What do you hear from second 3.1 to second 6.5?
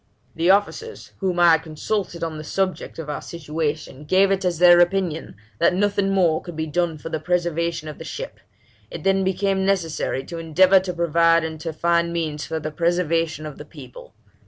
situation, gave it as their opinion that nothing more